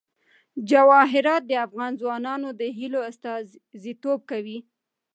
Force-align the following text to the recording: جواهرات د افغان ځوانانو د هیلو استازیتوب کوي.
جواهرات 0.69 1.43
د 1.47 1.51
افغان 1.65 1.91
ځوانانو 2.01 2.49
د 2.59 2.61
هیلو 2.77 2.99
استازیتوب 3.09 4.19
کوي. 4.31 4.59